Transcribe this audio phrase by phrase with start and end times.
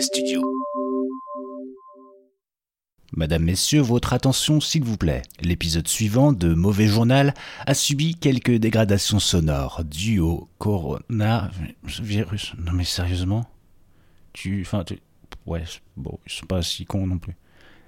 [0.00, 0.42] Studio.
[3.16, 5.22] Madame, Messieurs, votre attention s'il vous plaît.
[5.40, 7.32] L'épisode suivant de Mauvais Journal
[7.66, 12.54] a subi quelques dégradations sonores dues au coronavirus.
[12.58, 13.46] Non mais sérieusement?
[14.32, 14.62] Tu...
[14.62, 14.98] Enfin, tu...
[15.46, 15.64] Ouais,
[15.96, 17.36] bon, ils sont pas si cons non plus.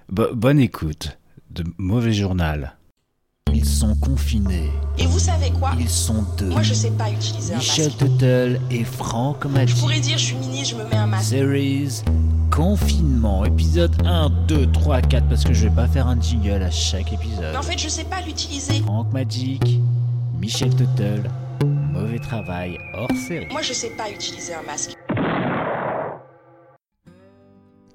[0.09, 1.19] bonne écoute
[1.51, 2.77] de Mauvais Journal.
[3.57, 4.71] Ils sont confinés.
[4.99, 6.51] Et vous savez quoi Ils sont deux.
[6.51, 7.99] Moi, je sais pas utiliser un Michel masque.
[8.01, 9.75] Tuttle et Franck Magic.
[9.75, 11.31] Je pourrais dire, je suis ministre, je me mets un masque.
[11.31, 12.03] Series
[12.51, 16.71] Confinement, épisode 1, 2, 3, 4, parce que je vais pas faire un jingle à
[16.71, 17.53] chaque épisode.
[17.53, 18.75] Mais en fait, je sais pas l'utiliser.
[18.83, 19.81] Franck Magic,
[20.39, 21.31] Michel Tuttle,
[21.65, 23.47] mauvais travail hors série.
[23.51, 24.96] Moi, je sais pas utiliser un masque.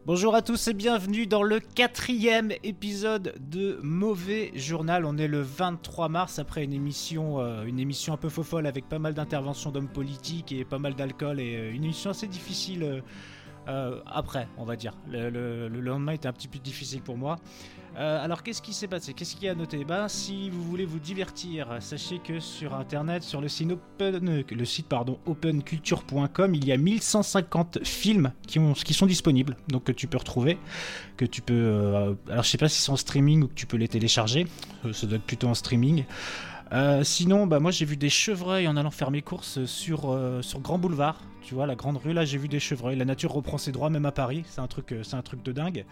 [0.07, 5.05] Bonjour à tous et bienvenue dans le quatrième épisode de Mauvais Journal.
[5.05, 8.89] On est le 23 mars après une émission, euh, une émission un peu faux avec
[8.89, 12.81] pas mal d'interventions d'hommes politiques et pas mal d'alcool et euh, une émission assez difficile
[12.81, 13.01] euh,
[13.67, 14.93] euh, après, on va dire.
[15.09, 17.37] Le, le- le lendemain était un petit peu difficile pour moi.
[17.97, 19.13] Euh, alors qu'est-ce qui s'est passé?
[19.13, 19.83] Qu'est-ce qu'il y a à noter?
[19.83, 24.43] Ben si vous voulez vous divertir, sachez que sur internet, sur le site open, euh,
[24.49, 29.91] le pardon openculture.com, il y a 1150 films qui, ont, qui sont disponibles, donc que
[29.91, 30.57] tu peux retrouver,
[31.17, 32.15] que tu peux.
[32.29, 34.47] alors je sais pas si c'est en streaming ou que tu peux les télécharger.
[34.93, 36.05] Ça doit être plutôt en streaming.
[36.73, 40.41] Euh, sinon, bah moi j'ai vu des chevreuils en allant faire mes courses sur, euh,
[40.41, 41.17] sur Grand Boulevard.
[41.41, 42.95] Tu vois, la grande rue là, j'ai vu des chevreuils.
[42.95, 44.43] La nature reprend ses droits, même à Paris.
[44.47, 45.85] C'est un truc, euh, c'est un truc de dingue.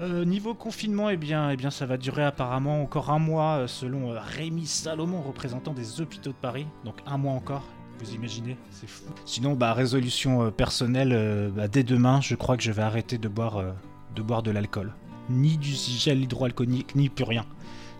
[0.00, 4.64] Niveau confinement, eh bien, eh bien, ça va durer apparemment encore un mois, selon Rémi
[4.64, 6.66] Salomon, représentant des hôpitaux de Paris.
[6.84, 7.64] Donc un mois encore.
[7.98, 9.02] Vous imaginez, c'est fou.
[9.24, 11.50] Sinon, bah résolution personnelle.
[11.52, 13.60] bah, dès demain, je crois que je vais arrêter de boire,
[14.14, 14.94] de de l'alcool,
[15.30, 17.44] ni du gel hydroalcoolique, ni plus rien.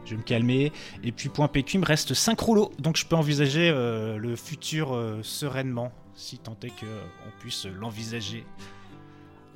[0.09, 0.73] Je vais me calmer.
[1.05, 2.73] Et puis point PQ, il me reste 5 rouleaux.
[2.79, 8.47] Donc je peux envisager euh, le futur euh, sereinement, si tant est qu'on puisse l'envisager.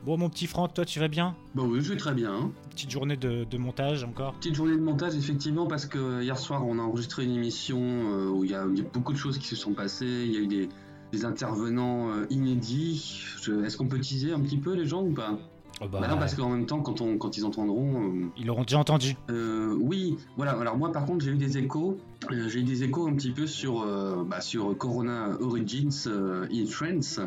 [0.05, 1.37] Bon mon petit Franck, toi tu vas bien?
[1.55, 2.51] Bah oui, je vais très bien.
[2.71, 4.35] Petite journée de, de montage encore?
[4.35, 8.29] Petite journée de montage, effectivement, parce que hier soir, on a enregistré une émission euh,
[8.29, 10.25] où il y, a il y a beaucoup de choses qui se sont passées.
[10.27, 10.69] Il y a eu des,
[11.13, 13.23] des intervenants euh, inédits.
[13.65, 15.39] Est-ce qu'on peut teaser un petit peu les gens ou pas?
[15.83, 18.03] Oh bah, Bah non, parce qu'en même temps, quand, on, quand ils entendront.
[18.09, 19.17] euh, Ils l'auront déjà entendu.
[19.31, 20.53] euh, oui, voilà.
[20.53, 21.99] Alors moi, par contre, j'ai eu des échos.
[22.31, 23.85] Euh, j'ai eu des échos un petit peu sur,
[24.27, 26.09] bah, sur Corona Origins
[26.53, 27.21] in France.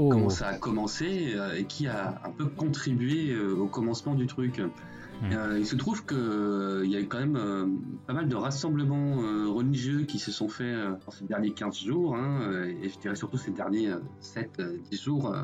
[0.00, 4.62] Oh, comment ça a commencé et qui a un peu contribué au commencement du truc.
[5.32, 7.36] Euh, il se trouve que euh, il y a eu quand même
[8.06, 9.16] pas mal de rassemblements
[9.52, 10.76] religieux qui se sont faits
[11.10, 12.42] ces derniers 15 jours, hein,
[12.80, 13.90] et je dirais surtout ces derniers
[14.22, 15.34] 7-10 jours,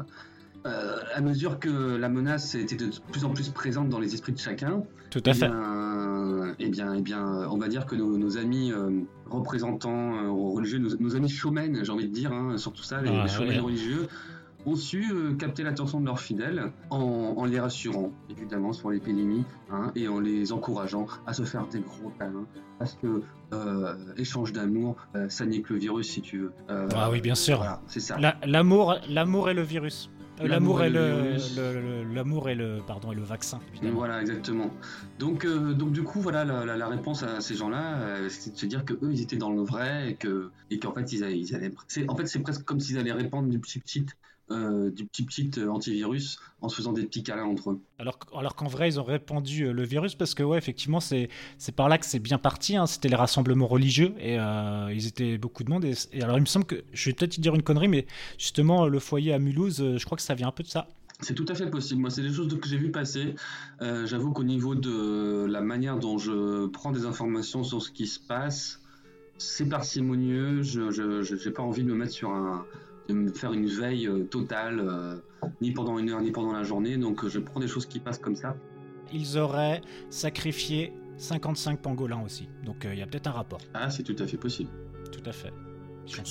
[0.66, 4.32] euh, à mesure que la menace était de plus en plus présente dans les esprits
[4.32, 4.82] de chacun.
[5.10, 5.48] tout à Eh fait.
[5.48, 8.90] bien, eh bien, eh bien, on va dire que nos, nos amis euh,
[9.30, 13.10] représentants euh, religieux, nos, nos amis showmen, j'ai envie de dire, hein, surtout ça, les,
[13.10, 13.60] Ah, les showmen ouais.
[13.60, 14.08] religieux,
[14.66, 19.92] ont su capter l'attention de leurs fidèles en, en les rassurant, évidemment, sur l'épidémie, hein,
[19.94, 22.46] et en les encourageant à se faire des gros câlins,
[22.78, 23.20] parce que
[23.52, 26.52] euh, échange d'amour, euh, ça n'est que le virus, si tu veux.
[26.70, 27.58] Euh, Ah oui, bien sûr.
[27.58, 28.18] Voilà, c'est ça.
[28.18, 30.10] La- L'amour, l'amour et le virus.
[30.40, 33.60] Euh, L'amour et et le l'amour et le, pardon, et le vaccin.
[33.82, 34.70] Voilà, exactement.
[35.18, 38.52] Donc, euh, donc du coup, voilà, la, la- la réponse à ces gens-là, euh, c'est
[38.52, 41.12] de se dire que eux, ils étaient dans le vrai et que, et qu'en fait,
[41.12, 43.78] ils allaient, ils allaient- c'est, en fait, c'est presque comme s'ils allaient répandre du petit
[43.78, 44.06] petit,
[44.50, 47.80] euh, du petit petit euh, antivirus en se faisant des petits câlins entre eux.
[47.98, 51.28] Alors, alors qu'en vrai, ils ont répandu euh, le virus parce que, ouais, effectivement, c'est
[51.58, 52.76] c'est par là que c'est bien parti.
[52.76, 52.86] hein.
[52.86, 55.84] C'était les rassemblements religieux et euh, ils étaient beaucoup de monde.
[55.84, 58.06] Et, et alors, il me semble que, je vais peut-être dire une connerie, mais
[58.38, 60.88] justement, le foyer à Mulhouse, je crois que ça vient un peu de ça.
[61.20, 62.00] C'est tout à fait possible.
[62.00, 63.36] Moi, c'est des choses que j'ai vu passer.
[63.80, 68.06] Euh, j'avoue qu'au niveau de la manière dont je prends des informations sur ce qui
[68.06, 68.80] se passe,
[69.38, 70.62] c'est parcimonieux.
[70.62, 72.66] Je j'ai pas envie de me mettre sur un
[73.08, 75.16] de me faire une veille euh, totale, euh,
[75.60, 76.96] ni pendant une heure, ni pendant la journée.
[76.96, 78.56] Donc, euh, je prends des choses qui passent comme ça.
[79.12, 82.48] Ils auraient sacrifié 55 pangolins aussi.
[82.64, 83.60] Donc, euh, il y a peut-être un rapport.
[83.74, 84.70] Ah, c'est tout à fait possible.
[85.12, 85.52] Tout à fait.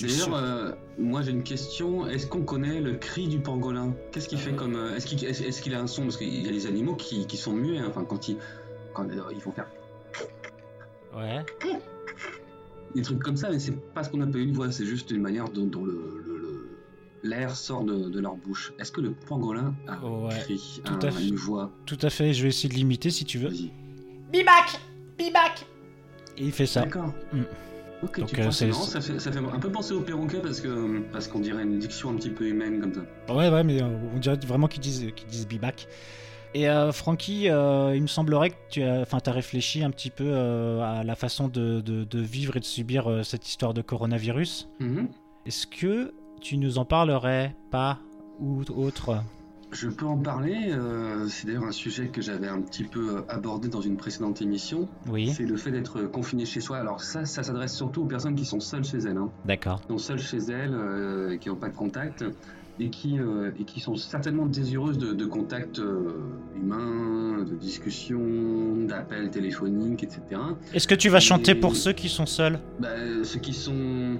[0.02, 2.06] D'ailleurs, euh, moi j'ai une question.
[2.06, 3.96] Est-ce qu'on connaît le cri du pangolin?
[4.12, 6.04] Qu'est-ce qu'il fait comme Est-ce qu'il est-ce qu'il a un son?
[6.04, 7.80] Parce qu'il y a des animaux qui, qui sont muets.
[7.80, 7.86] hein.
[7.90, 8.38] Enfin, quand ils
[8.94, 9.66] quand ils vont faire
[11.16, 11.44] Ouais.
[12.94, 14.72] des trucs comme ça, mais c'est pas ce qu'on appelle une voix.
[14.72, 16.33] C'est juste une manière dont, dont le le- le-
[17.24, 18.74] l'air sort de, de leur bouche.
[18.80, 21.28] Est-ce que le pangolin a un Ouais, cri, tout un- à fait.
[21.28, 22.34] une voix Tout à fait.
[22.34, 23.50] Je vais essayer de l'imiter si tu veux.
[23.50, 23.72] Vas-y.
[24.32, 24.80] Bibac
[25.18, 25.66] Bibac
[26.38, 26.82] Et il fait ça.
[26.82, 27.14] D'accord.
[27.32, 27.42] Mm.
[28.04, 30.60] Ok, Donc, tu euh, c'est- ça fait, ça fait un peu penser au perroquet parce
[30.60, 33.34] que parce qu'on dirait une diction un petit peu humaine comme ça.
[33.34, 35.88] Ouais, ouais, mais euh, on dirait vraiment qu'ils disent, qu'ils disent bibac.
[36.56, 40.82] Et euh, Francky, euh, il me semblerait que tu as, réfléchi un petit peu euh,
[40.82, 44.68] à la façon de, de- de vivre et de subir euh, cette histoire de coronavirus.
[44.82, 45.08] Mhm.
[45.46, 48.00] Est-ce que tu nous en parlerais pas
[48.40, 49.24] ou autre
[49.72, 50.72] Je peux en parler.
[50.72, 54.42] euh, c'est d'ailleurs un sujet que j'avais un petit peu euh, abordé dans une précédente
[54.42, 54.88] émission.
[55.10, 56.78] Oui, C'est le fait d'être confiné chez soi.
[56.78, 59.18] Alors ça, ça s'adresse surtout aux personnes qui sont seules chez elles.
[59.18, 59.30] Hein.
[59.46, 59.80] d'accord.
[59.82, 62.26] Qui sont seules chez elles, euh, qui n'ont pas de contact
[62.80, 65.80] et qui, euh, et qui sont certainement désireuses de, de contact
[66.56, 68.20] humain, de discussion,
[68.88, 70.22] d'appels téléphoniques, etc.
[70.74, 72.60] Est-ce que tu vas chanter Et- pour ceux qui sont seuls?
[72.80, 72.90] Bah,
[73.24, 74.18] ceux qui sont...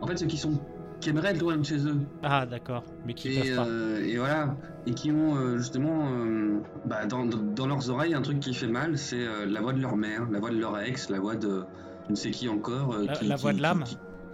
[0.00, 0.52] En fait, ceux qui sont...
[1.00, 2.00] qui aimeraient être loin de chez eux.
[2.22, 3.66] Ah, d'accord, mais qui Et, pas.
[3.66, 4.56] euh, et voilà,
[4.86, 8.66] et qui ont euh, justement euh, bah, dans, dans- leurs oreilles un truc qui fait
[8.68, 11.66] mal, c'est la voix de leur mère, la voix de leur ex, la voix de
[12.06, 12.96] je ne sais qui encore.
[12.98, 13.84] La- qui- la qui- voix de l'âme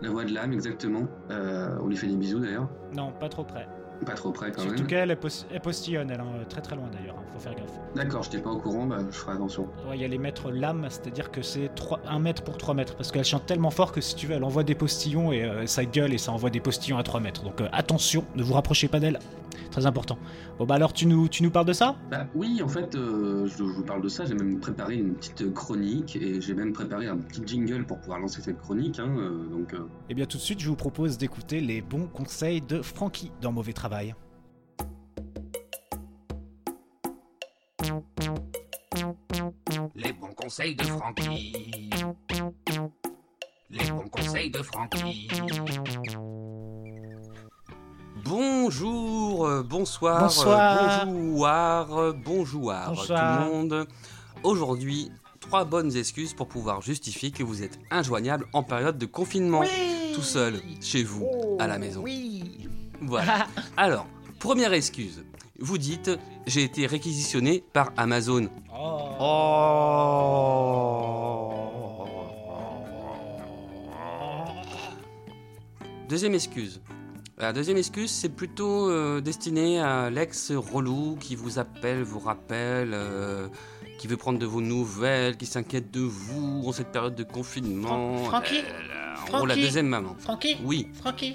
[0.03, 1.07] La voix de l'âme, exactement.
[1.31, 3.69] On lui fait des bisous d'ailleurs, Non, pas trop près.
[4.05, 4.87] Pas trop près quand Surtout même.
[4.87, 7.71] qu'elle est, pos- elle postillonne, elle, hein, très très loin d'ailleurs, hein, faut faire gaffe.
[7.95, 9.65] D'accord, je n'étais pas au courant, bah, je ferai attention.
[9.89, 11.71] Ouais, il y a les mètres lames, c'est-à-dire que c'est
[12.07, 14.45] 1 mètre pour 3 mètres, parce qu'elle chante tellement fort que si tu veux, elle
[14.45, 17.43] envoie des postillons et euh, ça gueule et ça envoie des postillons à 3 mètres.
[17.45, 19.19] Donc euh, attention, ne vous rapprochez pas d'elle,
[19.71, 20.19] très important.
[20.59, 21.97] Bon bah alors tu nous, tu nous parles de ça?
[22.11, 25.15] Bah oui, en fait, euh, je, je vous parle de ça, j'ai même préparé une
[25.15, 28.99] petite chronique et j'ai même préparé un petit jingle pour pouvoir lancer cette chronique.
[28.99, 32.07] hein, euh, donc, euh, Eh bien tout de suite, je vous propose d'écouter les bons
[32.07, 33.90] conseils de Francky dans Mauvais Travail.
[39.97, 41.91] Les bons conseils de Francky.
[43.71, 45.29] Les bons conseils de Francky.
[48.25, 51.03] Bonjour, euh, bonsoir, Bonsoir.
[51.03, 53.39] euh, bonjour, euh, bonjour Bonsoir.
[53.39, 53.87] tout le monde.
[54.45, 55.11] Aujourd'hui,
[55.41, 59.65] trois bonnes excuses pour pouvoir justifier que vous êtes injoignable en période de confinement,
[60.15, 61.27] tout seul, chez vous,
[61.59, 62.03] à la maison.
[62.03, 62.40] Oui
[63.01, 63.47] Voilà.
[63.77, 64.07] Alors,
[64.39, 65.25] première excuse.
[65.59, 66.11] Vous dites,
[66.47, 68.49] j'ai été réquisitionné par Amazon.
[76.09, 76.81] Deuxième excuse.
[77.39, 82.91] La deuxième excuse, c'est plutôt euh, destiné à l'ex relou qui vous appelle, vous rappelle,
[82.93, 83.49] euh,
[83.99, 88.17] qui veut prendre de vos nouvelles, qui s'inquiète de vous en cette période de confinement.
[88.19, 90.15] Fran- Francky Euh, en gros, la deuxième maman.
[90.19, 91.35] Francky Oui, Francky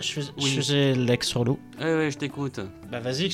[0.00, 0.50] je, fais- Oui.
[0.50, 1.58] je faisais l'ex relou.
[1.78, 2.60] ouais, ouais, je t'écoute.
[2.90, 3.30] Bah vas-y,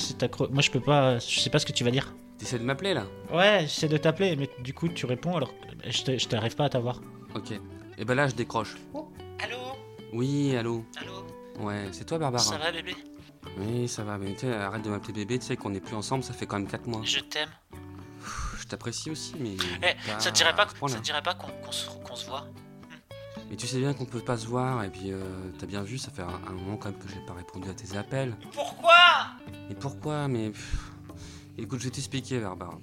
[0.51, 2.13] moi je peux pas, je sais pas ce que tu vas dire.
[2.37, 3.05] T'essaies de m'appeler là?
[3.33, 6.55] Ouais, j'essaie de t'appeler, mais du coup tu réponds alors que je te- je t'arrive
[6.55, 7.01] pas à t'avoir.
[7.35, 7.51] Ok.
[7.97, 8.75] Et ben là, je décroche.
[9.43, 9.57] Allô?
[10.13, 11.25] Oui, allô Allô?
[11.65, 12.95] Ouais, c'est toi, Barbara Ça va bébé?
[13.57, 16.33] Oui, ça va, mais arrête de m'appeler bébé, tu sais qu'on n'est plus ensemble, ça
[16.33, 17.01] fait quand même 4 mois.
[17.03, 17.49] Je t'aime.
[18.57, 19.55] Je t'apprécie aussi, mais.
[19.83, 22.45] Eh, ça te dirait pas, ça te dirait pas qu'on qu'on se, qu'on se voit?
[23.49, 25.23] Mais tu sais bien qu'on peut pas se voir, et puis euh,
[25.57, 27.73] t'as bien vu, ça fait un, un moment quand même que j'ai pas répondu à
[27.73, 28.35] tes appels.
[28.53, 28.93] Pourquoi?
[29.69, 30.27] Et pourquoi?
[30.27, 30.49] Mais.
[30.49, 30.91] pff,
[31.61, 32.79] Écoute, je vais t'expliquer, Barbara.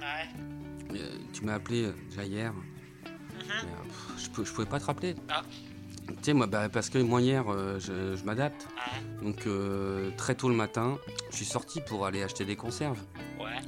[0.00, 0.96] Ouais.
[0.96, 2.52] Euh, tu m'as appelé euh, déjà hier.
[3.04, 3.08] mais,
[3.48, 5.16] pff, je, pouvais pas te rappeler.
[5.28, 5.42] Ah.
[6.06, 8.68] Tu sais, moi, bah, parce que moi hier, euh, je, je m'adapte.
[8.76, 9.24] Ouais.
[9.24, 9.48] Donc,
[10.16, 10.98] très tôt le matin,
[11.30, 13.00] je suis sorti pour aller acheter des conserves.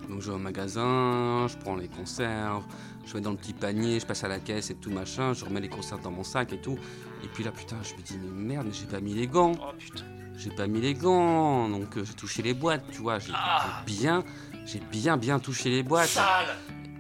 [0.09, 2.65] Donc je vais au magasin, je prends les conserves,
[3.05, 5.45] je vais dans le petit panier, je passe à la caisse et tout machin, je
[5.45, 6.79] remets les conserves dans mon sac et tout.
[7.25, 9.53] Et puis là putain je me dis mais merde mais j'ai pas mis les gants,
[9.61, 10.05] Oh putain.
[10.37, 13.83] j'ai pas mis les gants, donc euh, j'ai touché les boîtes, tu vois, j'ai Ah.
[13.87, 14.25] j'ai bien,
[14.65, 16.09] j'ai bien bien touché les boîtes.
[16.09, 16.55] Sale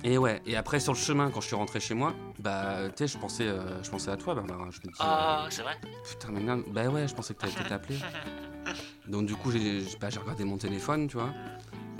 [0.05, 2.93] Et ouais, et après sur le chemin quand je suis rentré chez moi, bah tu
[2.97, 5.77] sais je pensais, euh, je pensais à toi Barbara, je me dis Ah, c'est vrai?
[5.85, 7.99] euh, putain mais merde, bah ouais je pensais que t'allais peut-être t'appeler.
[9.09, 11.31] Donc du coup j'ai bah, j'ai regardé mon téléphone tu vois,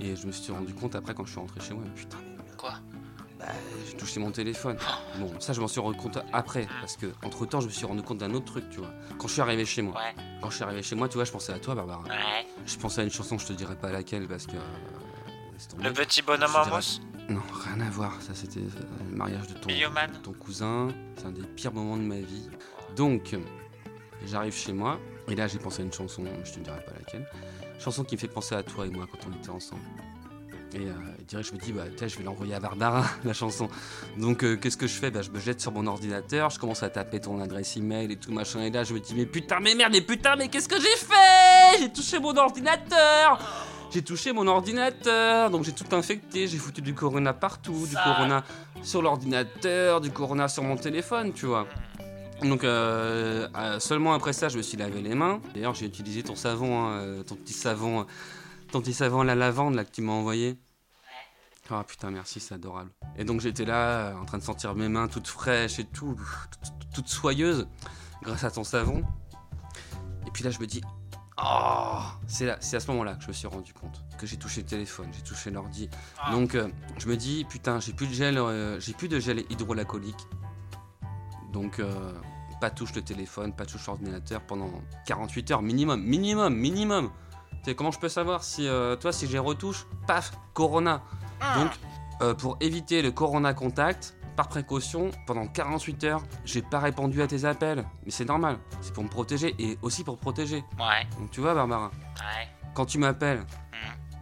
[0.01, 2.19] et je me suis rendu compte après quand je suis rentré chez moi, putain
[2.57, 2.75] Quoi?
[3.39, 3.47] Bah,
[3.87, 4.79] j'ai touché mon téléphone.
[5.19, 7.85] Bon, ça, je m'en suis rendu compte après, parce que entre temps, je me suis
[7.85, 8.91] rendu compte d'un autre truc, tu vois.
[9.19, 10.15] Quand je suis arrivé chez moi, Ouais.
[10.41, 12.03] quand je suis arrivé chez moi, tu vois, je pensais à toi, Barbara.
[12.05, 12.47] Ouais.
[12.67, 14.57] Je pensais à une chanson, je te dirai pas laquelle, parce que.
[14.57, 15.83] euh.
[15.83, 17.01] Le petit bonhomme en mousse?
[17.29, 18.21] Non, rien à voir.
[18.23, 18.71] Ça, c'était euh,
[19.11, 20.89] le mariage de ton, Bioman de ton cousin.
[21.17, 22.49] C'est un des pires moments de ma vie.
[22.97, 23.37] Donc,
[24.25, 24.99] j'arrive chez moi,
[25.29, 27.27] et là, j'ai pensé à une chanson, je te dirai pas laquelle.
[27.79, 29.83] Chanson qui me fait penser à toi et moi quand on était ensemble.
[30.75, 30.93] Et euh,
[31.27, 33.69] direct, je me dis, bah, tiens, je vais l'envoyer à Barbara, la chanson.
[34.19, 35.11] Donc, euh, qu'est-ce que je fais?
[35.11, 38.17] Bah, Je me jette sur mon ordinateur, je commence à taper ton adresse email et
[38.17, 38.63] tout machin.
[38.63, 40.97] Et là, je me dis, mais putain, mais merde, mais putain, mais qu'est-ce que j'ai
[40.97, 41.79] fait?
[41.79, 43.39] J'ai touché mon ordinateur
[43.93, 48.45] J'ai touché mon ordinateur, donc j'ai tout infecté, j'ai foutu du corona partout, du corona
[48.83, 51.67] sur l'ordinateur, du corona sur mon téléphone, tu vois.
[52.43, 55.41] Donc euh, euh, seulement après ça, je me suis lavé les mains.
[55.55, 58.07] D'ailleurs, j'ai utilisé ton savon, hein, euh, ton petit savon,
[58.71, 60.59] ton petit savon à la lavande là que tu m'as envoyé.
[61.71, 62.91] Ah putain, merci, c'est adorable.
[63.17, 66.17] Et donc j'étais là, en train de sentir mes mains toutes fraîches et tout,
[66.63, 67.67] toutes, toutes soyeuses,
[68.23, 69.03] grâce à ton savon.
[70.27, 70.81] Et puis là, je me dis,
[71.43, 74.37] oh, c'est là, c'est à ce moment-là que je me suis rendu compte que j'ai
[74.37, 75.89] touché le téléphone, j'ai touché l'ordi.
[76.19, 76.31] Ah.
[76.31, 79.41] Donc euh, je me dis, putain, j'ai plus de gel, euh, j'ai plus de gel
[79.51, 80.29] hydroalcoolique.
[81.57, 82.13] Donc euh,
[82.61, 84.69] pas touche le téléphone, pas touche l'ordinateur pendant
[85.07, 87.11] 48 heures minimum, minimum, minimum.
[87.65, 91.03] C'est comment je peux savoir si, euh, toi, si j'ai retouche, paf, Corona.
[91.41, 91.59] Ah.
[91.59, 91.71] Donc,
[92.21, 97.27] euh, pour éviter le Corona contact, par précaution, pendant 48 heures, j'ai pas répondu à
[97.27, 97.87] tes appels.
[98.05, 100.63] Mais c'est normal, c'est pour me protéger et aussi pour protéger.
[100.79, 103.47] Ouais, Donc tu vois, Barbara, ouais, quand tu m'appelles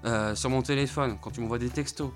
[0.05, 2.13] euh, sur mon téléphone, quand tu m'envoies des textos,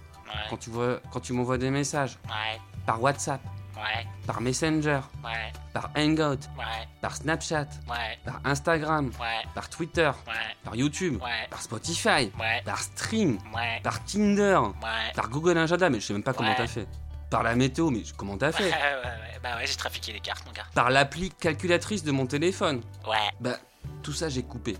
[0.48, 3.40] quand tu, vois, quand tu m'envoies des messages ouais, par WhatsApp,
[3.78, 10.10] ouais, par Messenger, ouais, par Hangout, ouais, par Snapchat, ouais, par Instagram, ouais, par Twitter,
[10.26, 15.12] ouais, par YouTube, ouais, par Spotify, ouais, par Stream, ouais, par Tinder, ouais.
[15.14, 16.56] par Google Agenda, mais je sais même pas comment Ouais.
[16.56, 16.86] t'as fait.
[17.30, 20.20] Par la météo, mais comment t'as Ouais, fait ouais, ouais, bah ouais, j'ai trafiqué les
[20.20, 20.64] cartes, mon gars.
[20.74, 22.80] Par l'appli calculatrice de mon téléphone.
[23.06, 23.58] Ouais, Bah,
[24.02, 24.76] tout ça j'ai coupé.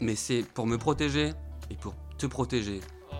[0.00, 1.32] Mais c'est pour me protéger
[1.70, 2.80] et pour te protéger.
[3.12, 3.16] oh,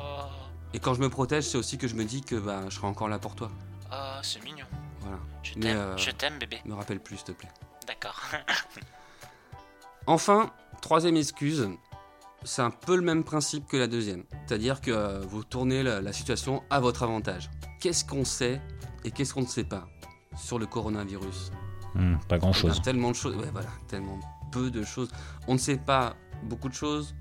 [0.73, 2.87] Et quand je me protège, c'est aussi que je me dis que bah, je serai
[2.87, 3.51] encore là pour toi.
[3.93, 4.65] oh, c'est mignon.
[5.07, 5.19] Voilà.
[5.43, 6.61] Je t'aime, euh, je t'aime, bébé.
[6.65, 7.51] Me rappelle plus, s'il te plaît.
[7.87, 8.21] D'accord.
[10.07, 10.51] Enfin,
[10.83, 11.69] troisième excuse,
[12.45, 14.23] c'est un peu le même principe que la deuxième.
[14.47, 17.51] C'est-à-dire que euh, vous tournez la, la situation à votre avantage.
[17.81, 18.61] Qu'est-ce qu'on sait
[19.05, 19.89] et qu'est-ce qu'on ne sait pas
[20.37, 21.51] sur le coronavirus?
[21.95, 22.83] Hmm, pas grand Il y a chose.
[22.83, 24.21] tellement de choses, ouais, voilà, tellement
[24.53, 25.11] peu de choses.
[25.49, 27.17] On ne sait pas beaucoup de choses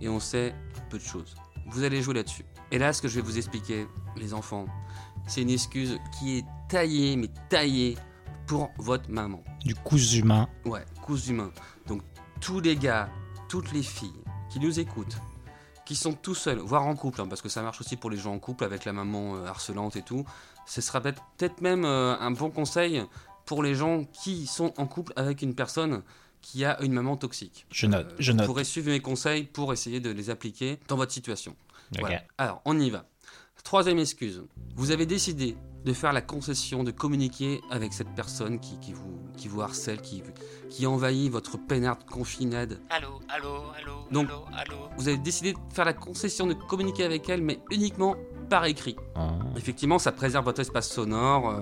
[0.00, 0.54] et on sait
[0.88, 1.34] peu de choses.
[1.66, 2.46] Vous allez jouer là-dessus.
[2.70, 4.64] Et là, ce que je vais vous expliquer, les enfants,
[5.26, 7.96] c'est une excuse qui est taillée, mais taillée
[8.46, 9.42] pour votre maman.
[9.64, 10.48] Du cousu humain.
[10.64, 11.50] Ouais, cousu humain.
[11.86, 12.02] Donc
[12.40, 13.08] tous les gars,
[13.48, 15.18] toutes les filles qui nous écoutent,
[15.84, 18.16] qui sont tout seuls, voire en couple, hein, parce que ça marche aussi pour les
[18.16, 20.24] gens en couple avec la maman euh, harcelante et tout,
[20.66, 23.02] ce sera peut-être même euh, un bon conseil
[23.44, 26.02] pour les gens qui sont en couple avec une personne
[26.40, 27.66] qui a une maman toxique.
[27.70, 28.46] Je note, Euh, je Vous note.
[28.46, 31.54] pourrez suivre mes conseils pour essayer de les appliquer dans votre situation.
[31.94, 32.00] Ok.
[32.00, 32.22] Voilà.
[32.38, 33.04] Alors, on y va.
[33.64, 34.42] Troisième excuse.
[34.76, 39.18] Vous avez décidé de faire la concession de communiquer avec cette personne qui, qui vous,
[39.36, 40.22] qui vous harcèle, qui,
[40.68, 42.80] qui envahit votre peinarde confinade.
[42.90, 44.76] Allô, allô, allô, Donc- allô, allô.
[44.98, 48.16] Vous avez décidé de faire la concession de communiquer avec elle, mais uniquement
[48.50, 48.96] par écrit.
[49.14, 49.30] Ah.
[49.56, 51.50] Effectivement, ça préserve votre espace sonore.
[51.50, 51.60] euh,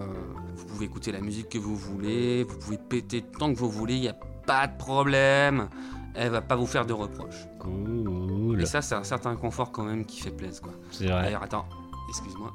[0.57, 2.43] vous pouvez écouter la musique que vous voulez.
[2.45, 3.95] Vous pouvez péter tant que vous voulez.
[3.95, 5.69] Il n'y a pas de problème.
[6.15, 7.47] Elle va pas vous faire de reproches.
[7.61, 8.61] Cool.
[8.61, 10.73] Et ça, c'est un certain confort quand même qui fait plaisir, quoi.
[10.91, 11.23] C'est vrai.
[11.23, 11.67] D'ailleurs, attends,
[12.09, 12.53] excuse-moi.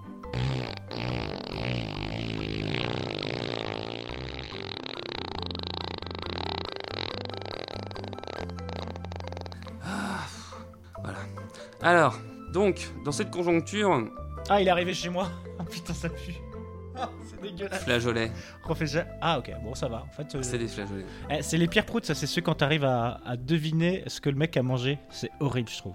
[9.83, 10.25] Ah,
[11.03, 11.19] Voilà.
[11.81, 12.19] Alors,
[12.51, 14.07] donc, dans cette conjoncture,
[14.50, 15.29] Ah, il est arrivé chez moi.
[15.60, 16.33] Oh putain, ça pue.
[16.98, 17.83] Ah, c'est dégueulasse.
[17.83, 18.31] flageolet,
[18.63, 19.05] ça.
[19.22, 19.98] Ah, ok, bon, ça va.
[20.01, 21.05] En fait, euh, c'est des flageolets.
[21.29, 22.15] eh, c'est les pires proutes, ça.
[22.15, 24.98] C'est ceux quand t'arrives à, à deviner ce que le mec a mangé.
[25.12, 25.93] C'est horrible, je trouve.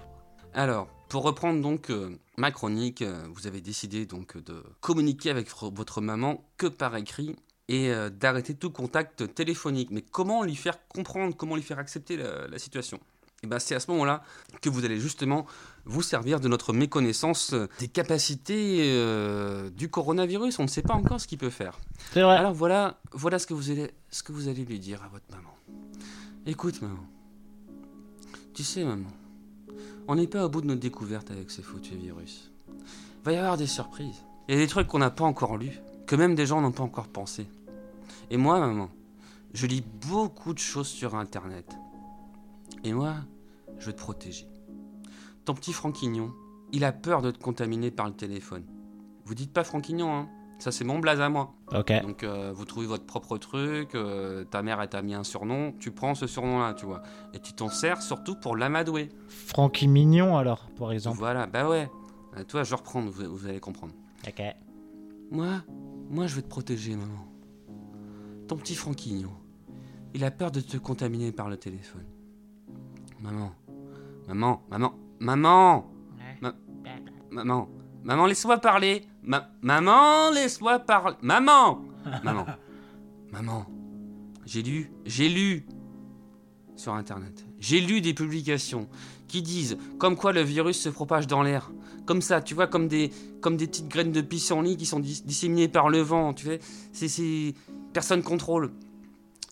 [0.54, 5.48] Alors, pour reprendre donc euh, ma chronique, euh, vous avez décidé donc de communiquer avec
[5.50, 7.36] votre maman que par écrit
[7.68, 9.90] et euh, d'arrêter tout contact téléphonique.
[9.90, 13.00] Mais comment lui faire comprendre, comment lui faire accepter la, la situation?
[13.42, 14.24] Et ben c'est à ce moment-là
[14.60, 15.46] que vous allez justement
[15.84, 18.92] vous servir de notre méconnaissance des capacités
[19.76, 20.58] du coronavirus.
[20.58, 21.78] On ne sait pas encore ce qu'il peut faire.
[22.12, 22.36] C'est vrai.
[22.36, 25.26] Alors voilà, voilà ce que vous allez, ce que vous allez lui dire à votre
[25.30, 25.54] maman.
[26.46, 27.06] Écoute, maman.
[28.54, 29.06] Tu sais, maman,
[30.08, 32.50] on n'est pas au bout de notre découverte avec ces foutus virus.
[33.24, 34.24] Va y avoir des surprises.
[34.48, 36.72] Il y a des trucs qu'on n'a pas encore lus, que même des gens n'ont
[36.72, 37.46] pas encore pensé.
[38.30, 38.88] Et moi, maman,
[39.52, 41.76] je lis beaucoup de choses sur Internet.
[42.84, 43.16] Et moi,
[43.78, 44.46] je veux te protéger.
[45.44, 46.32] Ton petit Franquignon,
[46.72, 48.64] il a peur de te contaminer par le téléphone.
[49.26, 50.28] Vous dites pas Franquignon, hein?
[50.58, 51.54] Ça, c'est mon blaze à moi.
[51.72, 51.92] Ok.
[52.02, 55.72] Donc euh, vous trouvez votre propre truc, euh, ta mère elle t'a mis un surnom,
[55.78, 57.02] tu prends ce surnom-là, tu vois.
[57.32, 59.08] Et tu t'en sers surtout pour l'amadouer.
[59.28, 61.18] Francky Mignon, alors, par exemple.
[61.18, 61.88] Voilà, bah ouais.
[62.36, 63.92] Euh, toi, je reprends, vous, vous allez comprendre.
[64.26, 64.42] Ok.
[65.30, 65.62] Moi,
[66.10, 67.24] moi je vais te protéger, maman.
[68.48, 69.30] Ton petit Franquignon,
[70.14, 72.06] il a peur de te contaminer par le téléphone.
[73.20, 73.52] Maman,
[74.26, 75.84] maman, maman, maman,
[76.40, 76.54] Ma-
[77.30, 77.68] maman,
[78.08, 79.04] maman, laisse-moi parler.
[79.22, 81.16] Ma- maman, laisse-moi parler.
[81.20, 81.84] Maman,
[82.24, 82.46] maman,
[83.30, 83.66] maman.
[84.46, 85.66] J'ai lu, j'ai lu
[86.74, 87.44] sur internet.
[87.60, 88.88] J'ai lu des publications
[89.26, 91.70] qui disent comme quoi le virus se propage dans l'air.
[92.06, 93.10] Comme ça, tu vois, comme des,
[93.42, 96.46] comme des petites graines de pissenlit qui sont dis- disséminées par le vent, tu.
[96.92, 97.52] C'est, c'est...
[97.92, 98.70] Personne contrôle.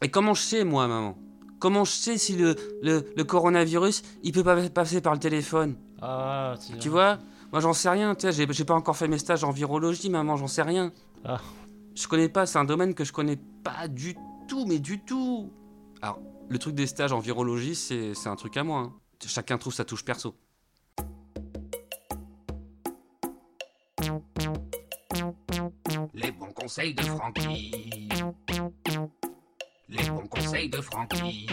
[0.02, 1.16] Et comment je sais, moi, maman?
[1.58, 5.74] Comment je sais si le, le, le coronavirus, il peut pas passer par le téléphone?
[6.00, 7.18] Ah, tu vois?
[7.56, 10.10] Moi, j'en sais rien, tu sais, j'ai- j'ai pas encore fait mes stages en virologie,
[10.10, 10.92] maman, j'en sais rien.
[11.24, 11.40] Ah.
[11.94, 14.14] Je connais pas, c'est un domaine que je connais pas du
[14.46, 15.50] tout, mais du tout.
[16.02, 16.20] Alors,
[16.50, 18.80] le truc des stages en virologie, c'est c'est un truc à moi.
[18.80, 18.92] hein.
[19.26, 20.34] Chacun trouve sa touche perso.
[26.14, 28.08] Les bons conseils de Francky.
[29.88, 31.46] Les bons conseils de Francky.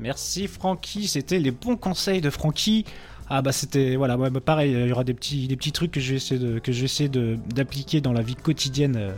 [0.00, 2.84] Merci Francky, c'était les bons conseils de Francky.
[3.28, 6.10] Ah bah c'était voilà ouais, bah, pareil il y aura des petits trucs que je
[6.10, 9.12] vais essayer de que je vais essayer d'appliquer dans la vie quotidienne euh,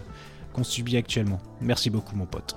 [0.53, 1.41] qu'on subit actuellement.
[1.61, 2.57] Merci beaucoup mon pote.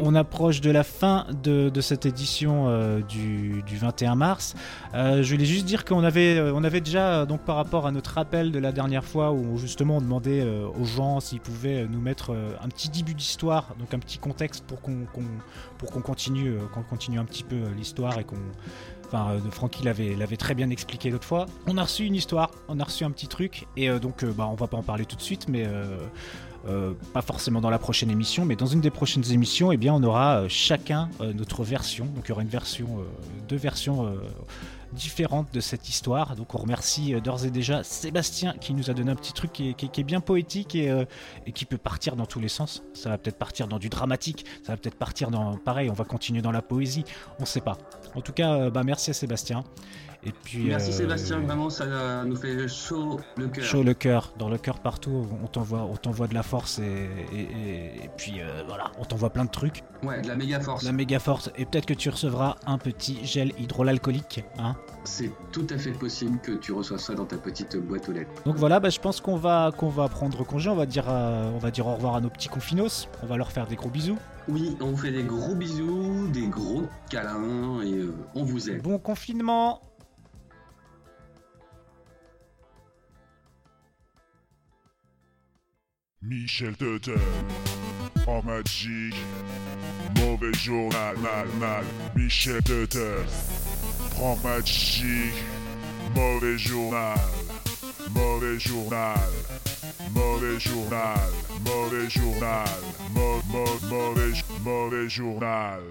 [0.00, 4.54] On approche de la fin de, cette édition euh, du, du 21 mars.
[4.94, 8.52] Euh, je voulais juste dire qu'on avait, euh, déjà, donc par rapport à notre rappel
[8.52, 10.46] de la dernière fois, où justement on demandait
[10.78, 14.78] aux gens s'ils pouvaient nous mettre un petit début d'histoire, donc un petit contexte pour
[15.78, 18.36] pour qu'on continue, qu'on continue un petit peu l'histoire et qu'on.
[19.08, 21.46] Enfin, euh, Francky l'avait très bien expliqué l'autre fois.
[21.66, 24.32] On a reçu une histoire, on a reçu un petit truc, et euh, donc euh,
[24.32, 25.66] bah, on va pas en parler tout de suite, mais
[27.14, 30.02] pas forcément dans la prochaine émission, mais dans une des prochaines émissions, eh bien, on
[30.02, 32.04] aura chacun notre version.
[32.04, 32.98] Donc, il y aura une version,
[33.48, 34.12] deux versions
[34.92, 36.36] différentes de cette histoire.
[36.36, 39.52] Donc, on remercie euh, d'ores et déjà Sébastien qui nous a donné un petit truc
[39.52, 41.04] qui est, bien poétique et, euh,
[41.46, 42.82] et qui peut partir dans tous les sens.
[42.94, 46.04] Ça va peut-être partir dans du dramatique, ça va peut-être partir dans, pareil, on va
[46.04, 47.04] continuer dans la poésie.
[47.38, 47.78] On sait pas.
[48.14, 49.64] En tout cas, euh, bah, merci à Sébastien.
[50.28, 53.64] Et puis, Merci euh, Sébastien, vraiment ça euh, nous fait chaud le cœur.
[53.64, 56.82] Chaud le cœur, dans le cœur partout, on t'envoie, on t'envoie de la force et,
[57.32, 60.60] et- et- et puis euh, voilà, on t'envoie plein de trucs, Ouais, de la méga
[60.60, 60.84] force.
[60.84, 64.76] la méga force et peut-être que tu recevras un petit gel hydroalcoolique, hein.
[65.04, 68.30] C'est tout à fait possible que tu reçois ça dans ta petite boîte aux lettres.
[68.44, 71.50] Donc voilà, bah, je pense qu'on va, qu'on va prendre congé, on va dire, euh,
[71.54, 73.88] on va dire au revoir à nos petits confinos, on va leur faire des gros
[73.88, 74.18] bisous.
[74.50, 78.00] Oui, on vous fait des gros bisous, des gros câlins et
[78.34, 78.80] on vous aime.
[78.82, 79.80] Bon confinement.
[86.28, 87.18] Michel Tutter,
[88.26, 89.14] en magique,
[90.18, 91.84] mauvais journal, mal, mal.
[92.14, 93.24] Michel Tutter,
[94.10, 95.32] prends magique,
[96.14, 97.18] mauvais journal,
[98.10, 99.30] mauvais journal,
[100.14, 101.30] mauvais journal,
[101.64, 102.68] mauvais journal,
[103.14, 105.82] mau- mau- mauvais, mauvais journal.